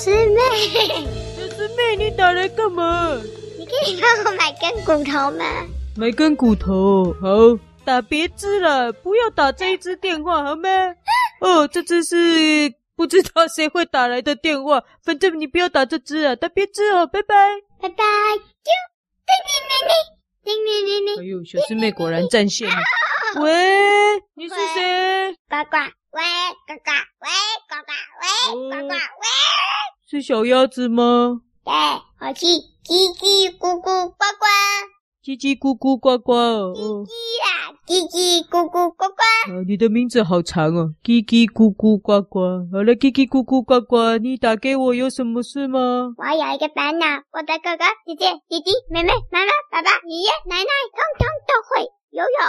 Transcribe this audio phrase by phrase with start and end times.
[0.00, 3.20] 小师妹，你打来干嘛？
[3.58, 5.44] 你可以帮我买根骨头吗？
[5.94, 7.28] 买根骨头，好，
[7.84, 10.70] 打别支了，不要打这一支电话，好吗？
[11.42, 12.16] 哦，这支是
[12.96, 17.34] 不知道谁会打来的电话，反正你不要打这支啊，打别支哦，拜拜，
[17.82, 18.72] 拜拜，啾，
[19.26, 21.22] 叮叮叮叮，叮叮叮叮。
[21.22, 22.76] 哎呦，小师妹果然占线了。
[23.42, 25.32] 喂，你是谁？
[25.50, 25.76] 呱呱，
[26.12, 26.22] 喂，
[26.66, 27.28] 呱呱，喂，
[27.68, 27.92] 呱呱，
[28.22, 29.69] 喂，呱呱，喂。
[30.10, 31.40] 是小鸭子吗？
[31.62, 31.72] 对，
[32.18, 32.44] 我是
[32.82, 34.44] 叽叽咕咕呱呱。
[35.22, 36.34] 叽叽咕咕呱呱，
[36.74, 37.10] 叽叽
[37.46, 39.22] 啦，叽叽咕咕呱呱。
[39.46, 42.40] 啊，你的名字好长哦，叽叽咕咕呱呱。
[42.72, 45.78] 好了，叽叽咕咕呱呱，你打给我有什么事吗？
[46.18, 52.42] 我有一个烦恼，我的哥哥、姐姐、弟弟、妹妹、妈妈、爸爸、爷爷、奶奶，通通都会游泳，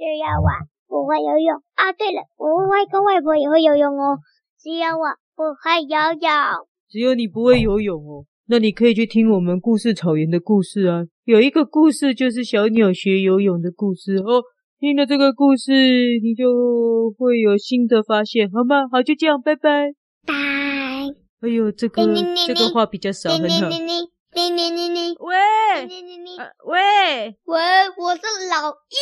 [0.00, 0.48] 只有我
[0.88, 1.60] 不会游泳。
[1.74, 4.24] 啊，对了，我外公外婆也会游泳哦，
[4.58, 5.04] 只有我
[5.36, 6.64] 不会游泳。
[6.94, 8.24] 只有你不会游泳哦。
[8.46, 14.44] 那你可以去听我们故事草原的故事啊，有一个故事就是小鸟学游泳的故事哦。
[14.78, 15.72] 听了这个故事，
[16.22, 18.86] 你就会有新的发现，好吗？
[18.92, 19.90] 好，就这样，拜拜。
[20.24, 20.34] 拜。
[21.40, 22.06] 哎呦，这个
[22.46, 23.68] 这个话比较少，很好。
[23.68, 25.34] 叮铃铃铃，喂，
[26.64, 27.60] 喂，喂，
[27.98, 28.96] 我是老鹰。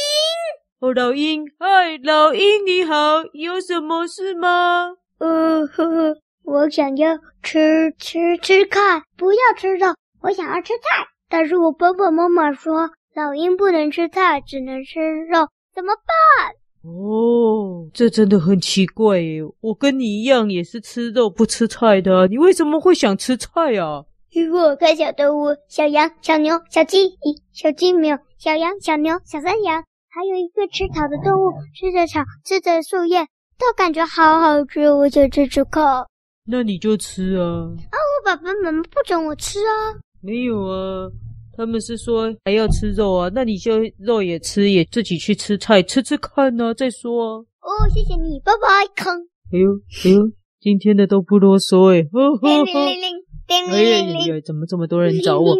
[0.80, 4.94] 哦，老鹰，嗨，老鹰你好，有什么事吗？
[5.18, 6.16] 呃呵呵。
[6.44, 9.94] 我想要吃吃吃看，不要吃肉。
[10.20, 16.90] 我想要吃菜，但是我爸爸妈妈说老鹰不能吃菜，只能吃肉，怎么办？
[16.90, 19.40] 哦，这真的很奇怪耶！
[19.60, 24.04] 我跟你一样也是吃肉不吃菜的，你为什么会想吃菜啊？
[24.30, 33.26] 因为我看小动物，小羊、小牛、小鸡，咦，小鸡没有，小羊、小牛、小山羊，还有一个吃草的动物，吃着草，吃着树叶，
[33.58, 36.06] 都感觉好好吃，我想吃吃看。
[36.44, 37.44] 那你就吃啊！
[37.44, 39.94] 啊，我爸爸妈妈不准我吃啊！
[40.20, 41.08] 没有啊，
[41.56, 47.38] 他们是说还要吃肉啊，那你就肉也吃，也自己去吃菜吃吃看呢，再说啊。
[47.60, 49.16] 哦，谢谢你，拜拜，康。
[49.52, 49.70] 哎呦
[50.04, 52.02] 哎呦，今天的都不啰嗦哎。
[52.40, 55.54] 叮铃铃铃，叮铃铃怎么这么多人找我？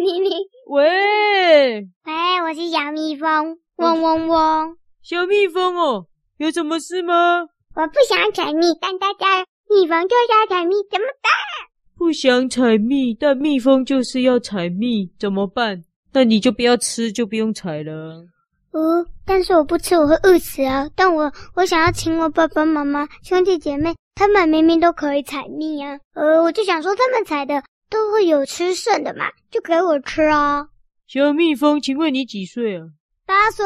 [0.69, 0.83] 喂
[1.79, 4.75] 喂，我是小蜜蜂，嗡嗡嗡。
[5.01, 6.07] 小蜜蜂哦，
[6.37, 7.43] 有什么事吗？
[7.75, 9.45] 我不想采蜜，但大家。
[9.73, 11.31] 蜜蜂就要采蜜，怎么办？
[11.97, 15.83] 不想采蜜，但蜜蜂就是要采蜜，怎么办？
[16.11, 18.23] 那你就不要吃，就不用采了。
[18.71, 20.87] 哦，但是我不吃，我会饿死啊！
[20.95, 25.97] 但我我想要请我爸爸妈妈、兄弟姐妹，他们明明都可以采蜜啊。
[26.13, 30.67] 呃，我就想说，他们采的都会有吃剩的嘛，就给我吃啊。
[31.07, 32.83] 小蜜蜂，请问你几岁啊？
[33.25, 33.65] 八岁。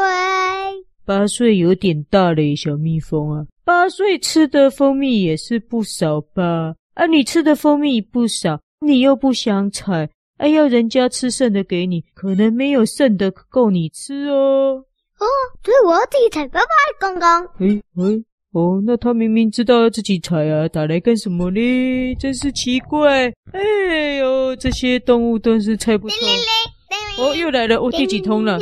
[1.06, 6.74] 八岁有点大嘞，小蜜蜂啊，八岁吃的蜂蜜也是不少吧？
[6.94, 14.82] 啊，你吃的蜂蜜不少，你又不想采，哎，要人家吃剩的给你，可能没有剩的够你吃哦。
[15.20, 15.26] 哦，
[15.66, 16.68] 所以我要自己采，拜拜，
[16.98, 17.44] 刚刚。
[17.60, 18.24] 诶诶，
[18.54, 22.16] 哦，那他明明知道要自己采啊，打来干什么呢？
[22.18, 23.26] 真是奇怪。
[23.52, 26.16] 哎呦，这些动物都是猜不透。
[27.20, 28.58] 哦，又来了，我、哦、第几通了？
[28.58, 28.62] 哦。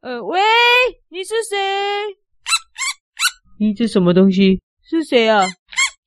[0.00, 0.40] 呃，喂，
[1.08, 1.56] 你是谁？
[3.60, 4.62] 你这什么东西？
[4.82, 5.44] 是谁啊？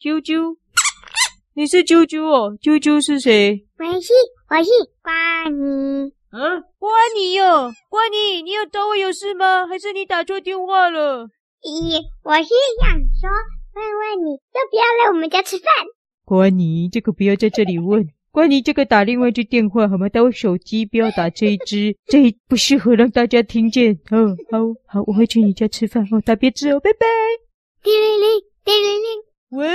[0.02, 0.56] 啾啾，
[1.54, 2.58] 你是啾啾哦？
[2.60, 3.64] 啾啾是谁？
[3.78, 4.12] 我是
[4.50, 4.72] 我是
[5.04, 6.12] 瓜尼。
[6.32, 9.68] 嗯，瓜尼哟，瓜尼，你有找我有事吗？
[9.68, 11.28] 还是你打错电话了？
[11.62, 12.50] 咦，我是
[12.82, 12.90] 想
[13.22, 13.30] 说，
[13.76, 15.68] 问问你要不要来我们家吃饭？
[16.26, 18.08] 瓜尼，这个不要在这里问。
[18.34, 20.10] 关于这个打另外一支电话好吗？
[20.10, 24.00] 打我手机，不要打这一支， 这一不适合让大家听见。
[24.10, 27.06] 哦，好好，我会去你家吃饭哦，打别支哦，拜拜。
[27.84, 29.20] 叮铃铃，叮铃铃，
[29.50, 29.68] 喂，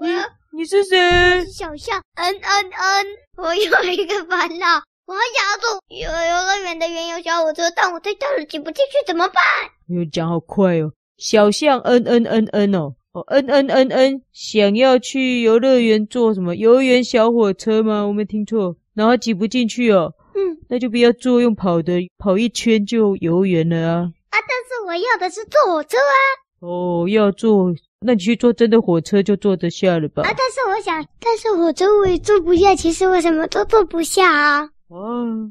[0.00, 0.96] 你你是谁？
[1.44, 3.06] 是小象，嗯嗯嗯，
[3.36, 9.42] 我有一个烦恼，我很想要坐游游乐园的园游小火车，但我太大了挤不进去，怎么办？
[9.88, 12.94] 哟，讲好快哦，小象，嗯嗯嗯嗯哦。
[13.12, 18.06] 哦，嗯嗯嗯嗯，想要去游乐园坐什么游园小火车吗？
[18.06, 20.12] 我没听错，然后挤不进去哦。
[20.34, 23.94] 嗯，那就不要坐，用跑的，跑一圈就游园了啊。
[24.30, 26.16] 啊，但是我要的是坐火车啊。
[26.60, 30.22] 哦，要坐，那你去坐真的火车就坐得下了吧？
[30.22, 32.74] 啊，但是我想，但是火车我也坐不下。
[32.74, 34.60] 其实我什么都坐不下啊。
[34.88, 34.96] 啊，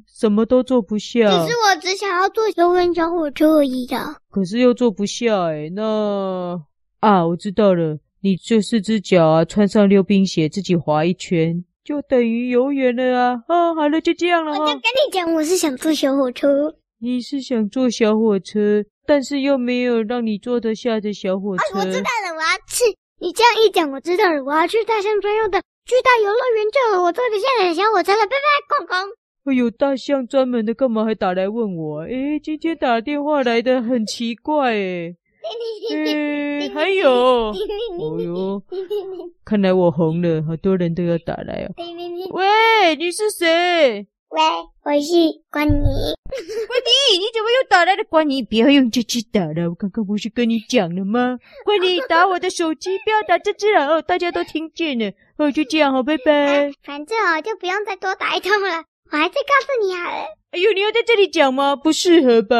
[0.07, 1.19] 什么都坐不下。
[1.19, 4.15] 只是我只想要坐游园小火车而已啊。
[4.31, 6.59] 可是又坐不下哎，那。
[7.01, 13.43] 啊，我知道了，你这四只脚啊，穿上溜冰鞋，自己滑一圈，就等于游园了啊！
[13.47, 14.51] 啊，好了，就这样了。
[14.53, 16.73] 我就跟你讲，我是想坐小火车。
[16.99, 21.63] 你是想坐小火车，但是又没有让你坐得下的小火车。
[21.63, 22.97] 啊，我知道了，我要去。
[23.19, 28.97] 你这样一讲，我知道了，我要去大象专用的巨大游乐园就有我坐得下的小火车了，拜拜，公公。
[29.45, 32.01] 哎呦，大象专门的，干嘛还打来问我？
[32.01, 35.15] 哎，今天打电话来的很奇怪，哎，
[35.93, 37.53] 哎，还有，哦
[38.19, 38.61] 呦，
[39.45, 41.73] 看来我红了，好多人都要打来哦。
[42.33, 44.07] 喂，你是谁？
[44.29, 44.41] 喂，
[44.83, 45.13] 我是
[45.51, 46.14] 关尼。
[46.67, 48.03] 关尼，你怎么又打来了？
[48.05, 51.37] 关你，不要用这只打了，我刚刚不是跟你讲了吗？
[51.63, 55.11] 关你，打我的手机，不要打这只了哦，大家都听见了。
[55.37, 56.71] 哦，就这样，好，拜拜。
[56.83, 58.83] 反正哦，就不用再多打一通了。
[59.11, 60.25] 我还是告诉你好了。
[60.51, 61.75] 哎呦，你要在这里讲吗？
[61.75, 62.55] 不适合吧？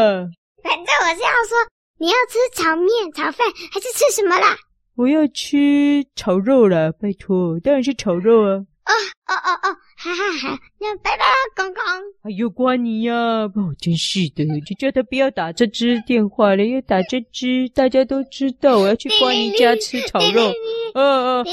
[0.63, 1.57] 反正我是要说，
[2.00, 4.56] 你要吃炒面、炒饭，还是吃什么啦？
[4.95, 8.63] 我要吃炒肉啦，拜托，当然是炒肉啊。
[8.86, 8.94] 哦
[9.26, 11.82] 哦哦哦，好好好，那拜拜啦，公公。
[12.24, 13.14] 哎呦，瓜你呀！
[13.16, 20.54] 哦，真是的，就叫他不要打这只电话了，要打这只，大家都知道我要去瓜你家吃炒肉。
[20.94, 21.46] 哦哦，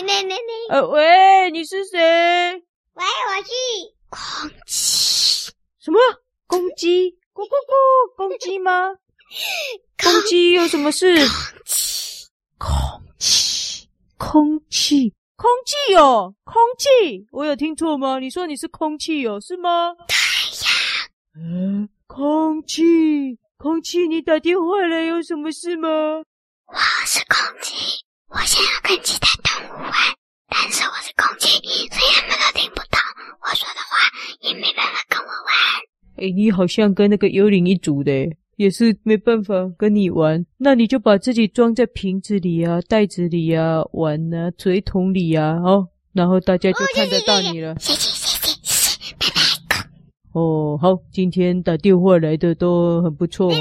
[0.68, 1.98] 呃，喂，你是谁？
[1.98, 3.50] 喂，我是。
[4.10, 5.50] 公鸡？
[5.80, 5.98] 什么？
[6.46, 7.12] 公鸡？
[7.32, 8.14] 咕咕咕？
[8.16, 8.90] 公鸡吗？
[10.02, 11.16] 公鸡有什么事？
[12.58, 13.88] 空气？
[14.18, 15.14] 空气？
[15.42, 17.26] 空气哦，空气？
[17.32, 18.20] 我有听错吗？
[18.20, 19.92] 你说你是空气哦，是吗？
[20.06, 20.16] 太
[20.62, 20.70] 阳。
[21.34, 23.36] 嗯，空气？
[23.58, 24.06] 空气？
[24.06, 25.88] 你打电话来有什么事吗？
[25.88, 29.92] 我是空气，我想要跟其他动物玩，
[30.48, 31.48] 但是我是空气，
[31.88, 33.00] 所以他们都听不懂
[33.40, 33.98] 我说的话。
[34.42, 35.52] 也没办法跟我玩。
[36.18, 38.12] 哎，你好像跟那个幽灵一组的，
[38.56, 40.44] 也是没办法跟你玩。
[40.58, 47.74] 那你就把自己装在瓶子里啊、袋子里啊、碗啊、水桶里啊，哦，然后大家就看得到你了。
[47.78, 49.40] 谢谢谢谢谢谢，拜拜。
[50.32, 53.56] 哦，好，今天打电话来的都很不错哦。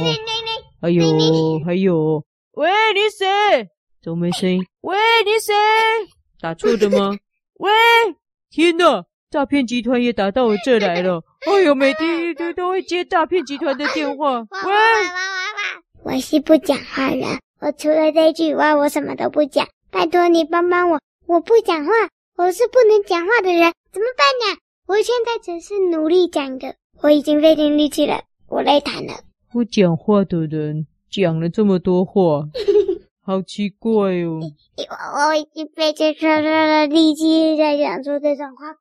[0.82, 2.24] 还有还有，
[2.54, 3.70] 喂，你谁？
[4.02, 4.64] 怎么没声音？
[4.82, 5.54] 喂，你谁？
[6.40, 7.16] 打错的吗？
[7.60, 7.70] 喂，
[8.50, 9.06] 天哪！
[9.30, 11.24] 诈骗集团也打到我这来了！
[11.50, 14.42] 哎呦，每天都都会接诈骗集团的电话。
[14.42, 14.74] 喂，
[16.04, 19.68] 我是不讲话人，我除了这句以外，我什么都不讲。
[19.90, 21.92] 拜托你帮帮我，我不讲话，
[22.38, 24.60] 我是不能讲话的人，怎么办呢？
[24.88, 29.14] 我现在只是努力讲的，我已经费尽力气了，我累瘫了。
[29.52, 32.44] 不讲话的人讲了这么多话。
[33.26, 33.92] 好奇怪
[34.24, 34.42] 哦！
[34.90, 38.74] 我我已经费尽全身的力气在讲出这种话。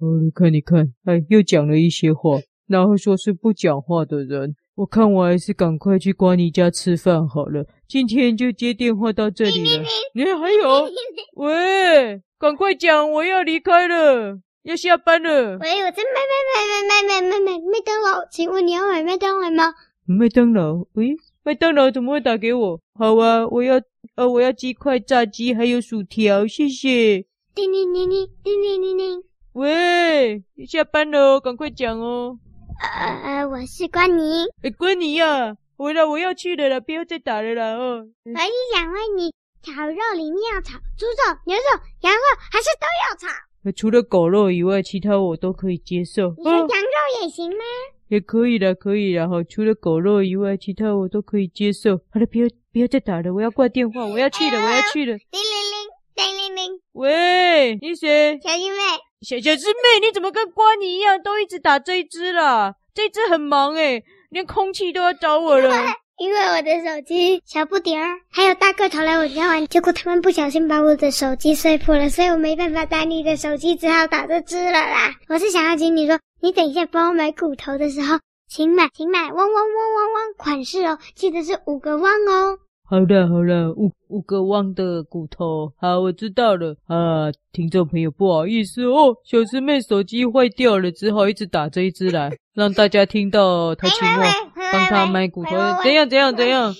[0.00, 4.56] 哦，你看你看，哎，又讲了一些话，然后说是不讲话的人？
[4.76, 7.66] 我看我还是赶快去瓜尼家吃饭好了。
[7.86, 9.84] 今天就接电话到这里了。
[10.14, 10.88] 你还有
[11.34, 12.22] 喂？
[12.38, 15.58] 赶快讲，我要离开了，要下班了。
[15.58, 19.74] 喂，我在麦麦麦麦麦麦麦麦当劳，请问你要买麦当劳吗？
[20.06, 22.80] 麦当劳，喂，麦当劳怎么会打给我？
[22.94, 23.78] 好啊，我要
[24.16, 27.26] 呃，我要鸡块炸鸡，还有薯条，谢谢。
[27.54, 29.29] 叮叮叮叮叮叮叮叮。
[29.52, 32.38] 喂，下班了，赶快讲哦。
[32.80, 34.44] 呃呃，我是关尼。
[34.62, 38.06] 诶，关尼呀，回来，我要去了啦，不要再打了啦哦。
[38.24, 42.20] 我是想问你，炒肉里面要炒猪肉、牛肉、羊肉，
[42.52, 43.72] 还是都要炒？
[43.76, 46.32] 除了狗肉以外，其他我都可以接受。
[46.38, 47.64] 你说羊肉也行吗？
[48.06, 49.42] 也可以的，可以的哈。
[49.42, 51.96] 除了狗肉以外，其他我都可以接受。
[52.12, 55.18] 好了，不要不要再打了，我要挂电话，我要去了，我要去了。
[55.18, 56.80] 叮铃铃，叮铃铃。
[56.92, 58.38] 喂，你谁？
[58.40, 58.76] 小弟妹。
[59.20, 62.74] 小小师妹，你怎么跟瓜尼一样，都一直打这一只啦？
[62.94, 65.70] 这只很忙诶，连空气都要找我了。
[66.16, 75.14] 因为我的手机小不点儿还有大个头来我家玩，结果他们不小心把我的手机摔破了，所以我没办法打你的手机，只好打这只了啦。
[75.28, 76.18] 我是想要请你说。
[76.42, 82.58] 你等一下帮我买骨头的时候，请买，请买，汪汪汪汪汪，款式哦，记得是五个汪哦。
[82.90, 86.74] 好了，好了，五五个汪的骨头，好，我知道了。
[86.88, 94.24] 啊，听众朋友，不好意思哦，小师妹手机坏掉了，只好一直打这一支来，让大家听到他请我
[94.72, 95.50] 帮他买骨头，
[95.84, 96.74] 怎样怎样怎样？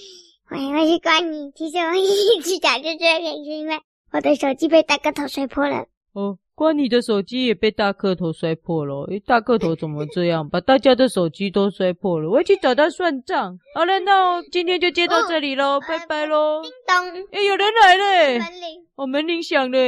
[0.51, 3.79] 我以为是关你，其实我一直打这支也是因为
[4.13, 5.87] 我的手机被大个头摔破了。
[6.15, 6.39] 哦。
[6.61, 12.29] 关你的手机也被大个头摔破了，诶，大个头怎么这样，把大家的手机都摔破了？
[12.29, 13.59] 我要去找他算账。
[13.75, 16.61] 好了，那我今天就接到这里喽，哦、拜拜喽。
[16.63, 19.79] 叮咚，诶，有人来了，门铃，哦，门铃响了，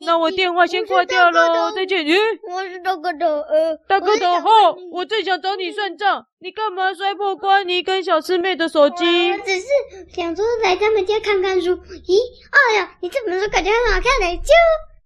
[0.00, 2.02] 那我电话先挂掉喽，再见。
[2.06, 2.16] 诶，
[2.50, 9.04] 我是大个头，呃，大个头，吼，我正想找你算账，你干嘛摔破关尼跟小师妹的手机？
[9.30, 9.66] 我只是
[10.14, 11.72] 想说来他们家看看书。
[11.76, 12.16] 咦，
[12.48, 14.54] 哎呀，你这本书感觉很好看嘞，就。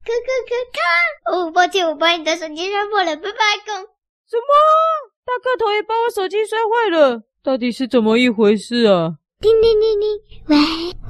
[0.09, 0.81] 可可可看！
[1.37, 3.75] 哦，抱歉，我把你的手机摔破了，拜拜，公。
[4.31, 4.49] 什么？
[5.27, 7.23] 大个头也把我手机摔坏了？
[7.43, 9.17] 到底是怎么一回事啊？
[9.41, 10.09] 叮叮叮叮，
[10.47, 10.57] 喂，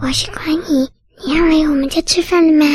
[0.03, 0.91] 我是关尼，
[1.25, 2.67] 你要来我们家吃饭了吗？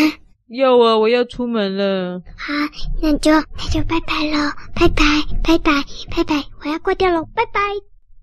[0.48, 2.22] 要啊，我要出门了。
[2.38, 2.53] 好，
[3.01, 5.03] 那就那就拜拜喽，拜拜
[5.44, 5.82] 拜拜
[6.15, 7.60] 拜拜，我要挂掉了，拜拜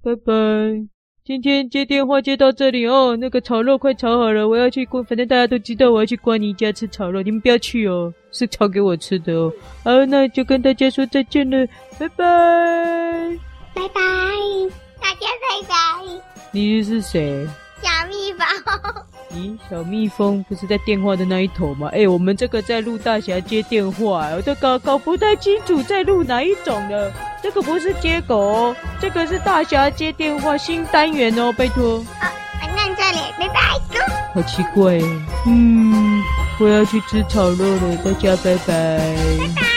[0.02, 0.99] 拜拜。
[1.30, 9.52] 今天接电话接到这里哦，那个炒肉快炒好了，我要去关，反正大家都知道我要去关你家吃炒肉，你们不要去哦，是炒给我吃的哦。
[9.84, 11.64] 好，那就跟大家说再见了，
[12.00, 12.26] 拜拜
[13.72, 14.00] 拜拜，
[15.00, 15.76] 大家拜拜。
[16.50, 17.46] 你是谁？
[17.80, 18.44] 小蜜蜂，
[19.32, 21.88] 咦，小蜜蜂不是在电话的那一头吗？
[21.94, 27.12] 哎，我们这个在录大侠接电话，我都搞搞不太清楚在录哪一种了。
[27.42, 31.98] 这个不是接狗哦，这个是大侠接电话新单元哦，拜托。
[32.20, 32.28] 好，
[32.62, 33.60] 我按这里，拜拜。
[34.32, 34.98] 好奇怪，
[35.46, 36.22] 嗯，
[36.60, 38.66] 我要去吃炒肉了，大家拜拜。
[38.66, 39.69] 拜拜。